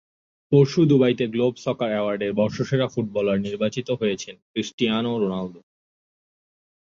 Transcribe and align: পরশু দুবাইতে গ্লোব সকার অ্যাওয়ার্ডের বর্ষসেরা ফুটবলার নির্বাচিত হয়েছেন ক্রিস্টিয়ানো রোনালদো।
পরশু 0.51 0.81
দুবাইতে 0.85 1.23
গ্লোব 1.27 1.53
সকার 1.57 1.89
অ্যাওয়ার্ডের 1.93 2.31
বর্ষসেরা 2.33 2.87
ফুটবলার 2.87 3.37
নির্বাচিত 3.39 3.87
হয়েছেন 3.91 4.35
ক্রিস্টিয়ানো 4.51 5.11
রোনালদো। 5.17 5.61